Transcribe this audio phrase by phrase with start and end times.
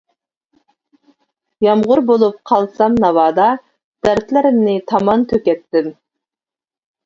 [1.65, 3.47] يامغۇر بولۇپ قالسام ناۋادا،
[4.09, 5.97] دەردلىرىمنى تامان تۆكەتتىم.